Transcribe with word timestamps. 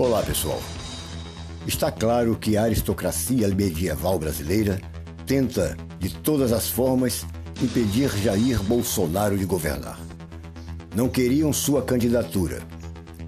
Olá, 0.00 0.22
pessoal. 0.22 0.58
Está 1.66 1.92
claro 1.92 2.34
que 2.34 2.56
a 2.56 2.62
aristocracia 2.62 3.46
medieval 3.48 4.18
brasileira 4.18 4.80
tenta, 5.26 5.76
de 5.98 6.08
todas 6.08 6.52
as 6.52 6.70
formas, 6.70 7.26
impedir 7.62 8.08
Jair 8.16 8.62
Bolsonaro 8.62 9.36
de 9.36 9.44
governar. 9.44 10.00
Não 10.96 11.06
queriam 11.06 11.52
sua 11.52 11.82
candidatura. 11.82 12.62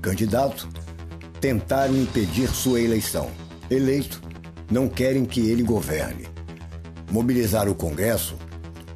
Candidato, 0.00 0.66
tentaram 1.42 1.94
impedir 1.94 2.48
sua 2.48 2.80
eleição. 2.80 3.28
Eleito, 3.70 4.22
não 4.70 4.88
querem 4.88 5.26
que 5.26 5.50
ele 5.50 5.62
governe. 5.62 6.26
Mobilizaram 7.10 7.72
o 7.72 7.74
Congresso, 7.74 8.34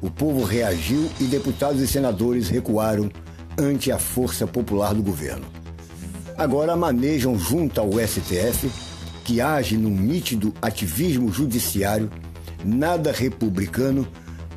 o 0.01 0.09
povo 0.09 0.43
reagiu 0.43 1.11
e 1.21 1.25
deputados 1.25 1.79
e 1.79 1.87
senadores 1.87 2.49
recuaram 2.49 3.07
ante 3.55 3.91
a 3.91 3.99
força 3.99 4.47
popular 4.47 4.95
do 4.95 5.03
governo 5.03 5.45
agora 6.37 6.75
manejam 6.75 7.37
junto 7.37 7.81
ao 7.81 7.89
STF, 7.93 8.69
que 9.23 9.41
age 9.41 9.75
num 9.75 9.89
nítido 9.89 10.53
ativismo 10.61 11.31
judiciário, 11.31 12.09
nada 12.63 13.11
republicano, 13.11 14.07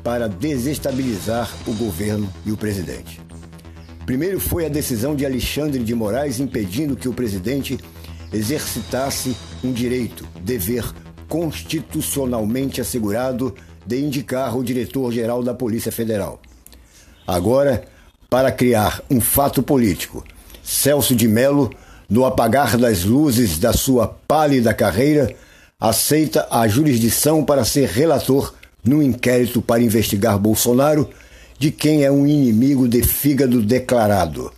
para 0.03 0.29
desestabilizar 0.29 1.51
o 1.67 1.73
governo 1.73 2.31
e 2.45 2.51
o 2.51 2.57
presidente. 2.57 3.19
Primeiro 4.05 4.39
foi 4.39 4.65
a 4.65 4.69
decisão 4.69 5.15
de 5.15 5.25
Alexandre 5.25 5.83
de 5.83 5.93
Moraes 5.93 6.39
impedindo 6.39 6.95
que 6.95 7.09
o 7.09 7.13
presidente 7.13 7.77
exercitasse 8.33 9.35
um 9.63 9.71
direito, 9.71 10.27
dever 10.41 10.83
constitucionalmente 11.27 12.81
assegurado 12.81 13.55
de 13.85 13.99
indicar 13.99 14.57
o 14.57 14.63
diretor-geral 14.63 15.43
da 15.43 15.53
Polícia 15.53 15.91
Federal. 15.91 16.41
Agora, 17.27 17.83
para 18.29 18.51
criar 18.51 19.01
um 19.09 19.21
fato 19.21 19.61
político 19.61 20.23
Celso 20.71 21.13
de 21.13 21.27
Melo, 21.27 21.69
no 22.09 22.23
apagar 22.25 22.77
das 22.77 23.03
luzes 23.03 23.59
da 23.59 23.73
sua 23.73 24.07
pálida 24.07 24.73
carreira, 24.73 25.35
aceita 25.77 26.47
a 26.49 26.65
jurisdição 26.65 27.43
para 27.43 27.65
ser 27.65 27.89
relator 27.89 28.53
no 28.81 29.03
inquérito 29.03 29.61
para 29.61 29.81
investigar 29.81 30.39
Bolsonaro, 30.39 31.09
de 31.59 31.71
quem 31.71 32.05
é 32.05 32.09
um 32.11 32.25
inimigo 32.25 32.87
de 32.87 33.03
fígado 33.03 33.61
declarado, 33.61 34.51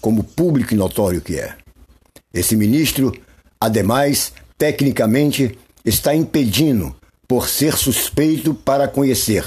como 0.00 0.24
público 0.24 0.74
e 0.74 0.76
notório 0.76 1.20
que 1.20 1.36
é. 1.38 1.54
Esse 2.34 2.56
ministro, 2.56 3.16
ademais, 3.60 4.32
tecnicamente, 4.58 5.56
está 5.84 6.14
impedindo, 6.14 6.94
por 7.28 7.48
ser 7.48 7.76
suspeito 7.76 8.52
para 8.52 8.88
conhecer, 8.88 9.44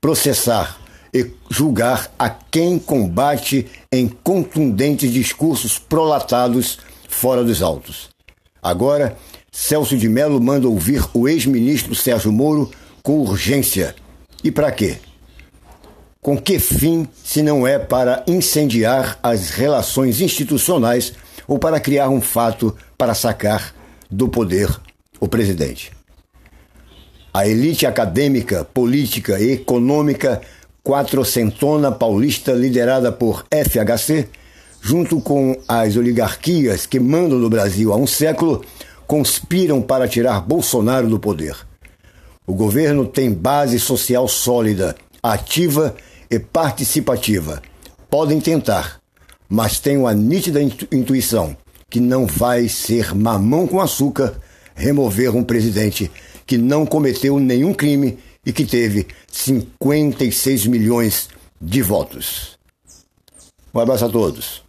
processar 0.00 0.78
e 1.16 1.32
julgar 1.48 2.12
a 2.18 2.28
quem 2.28 2.78
combate 2.78 3.66
em 3.90 4.06
contundentes 4.06 5.10
discursos 5.10 5.78
prolatados 5.78 6.78
fora 7.08 7.42
dos 7.42 7.62
autos. 7.62 8.10
Agora, 8.62 9.16
Celso 9.50 9.96
de 9.96 10.08
Mello 10.08 10.38
manda 10.40 10.68
ouvir 10.68 11.02
o 11.14 11.26
ex-ministro 11.26 11.94
Sérgio 11.94 12.30
Moro 12.30 12.70
com 13.02 13.20
urgência. 13.20 13.96
E 14.44 14.50
para 14.50 14.70
quê? 14.70 14.98
Com 16.20 16.36
que 16.36 16.58
fim, 16.58 17.08
se 17.24 17.40
não 17.42 17.66
é 17.66 17.78
para 17.78 18.22
incendiar 18.26 19.18
as 19.22 19.50
relações 19.50 20.20
institucionais 20.20 21.14
ou 21.48 21.58
para 21.58 21.80
criar 21.80 22.10
um 22.10 22.20
fato 22.20 22.76
para 22.98 23.14
sacar 23.14 23.74
do 24.10 24.28
poder 24.28 24.68
o 25.20 25.28
presidente? 25.28 25.92
A 27.32 27.46
elite 27.46 27.86
acadêmica, 27.86 28.64
política 28.64 29.38
e 29.38 29.52
econômica 29.52 30.40
quatrocentona 30.86 31.90
paulista 31.90 32.52
liderada 32.52 33.10
por 33.10 33.44
FHC, 33.50 34.28
junto 34.80 35.20
com 35.20 35.60
as 35.66 35.96
oligarquias 35.96 36.86
que 36.86 37.00
mandam 37.00 37.40
no 37.40 37.50
Brasil 37.50 37.92
há 37.92 37.96
um 37.96 38.06
século, 38.06 38.64
conspiram 39.04 39.82
para 39.82 40.06
tirar 40.06 40.40
Bolsonaro 40.40 41.08
do 41.08 41.18
poder. 41.18 41.56
O 42.46 42.54
governo 42.54 43.04
tem 43.04 43.32
base 43.32 43.80
social 43.80 44.28
sólida, 44.28 44.94
ativa 45.20 45.96
e 46.30 46.38
participativa. 46.38 47.60
Podem 48.08 48.38
tentar, 48.38 49.00
mas 49.48 49.80
tenho 49.80 50.06
a 50.06 50.14
nítida 50.14 50.62
intuição 50.62 51.56
que 51.90 51.98
não 51.98 52.26
vai 52.26 52.68
ser 52.68 53.12
mamão 53.12 53.66
com 53.66 53.80
açúcar 53.80 54.36
remover 54.76 55.34
um 55.34 55.42
presidente 55.42 56.08
que 56.46 56.56
não 56.56 56.86
cometeu 56.86 57.40
nenhum 57.40 57.74
crime 57.74 58.18
e 58.46 58.52
que 58.52 58.64
teve 58.64 59.08
56 59.30 60.66
milhões 60.66 61.28
de 61.60 61.82
votos. 61.82 62.56
Um 63.74 63.80
abraço 63.80 64.04
a 64.04 64.08
todos. 64.08 64.65